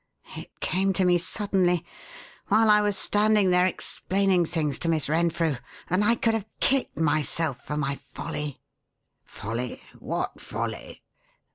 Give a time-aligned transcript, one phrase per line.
[0.35, 1.85] It came to me suddenly
[2.47, 5.57] while I was standing there explaining things to Miss Renfrew
[5.91, 8.57] and I could have kicked myself for my folly."
[9.25, 9.79] "Folly?
[9.99, 11.03] What folly?"